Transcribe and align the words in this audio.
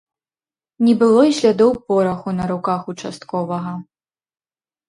Не 0.85 0.93
было 1.01 1.21
і 1.27 1.35
слядоў 1.39 1.71
пораху 1.91 2.29
на 2.39 2.47
руках 2.53 2.81
участковага. 2.95 3.75